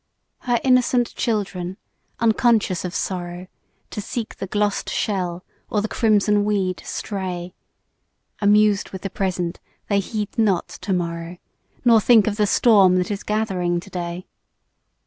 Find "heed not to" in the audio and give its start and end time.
9.99-10.91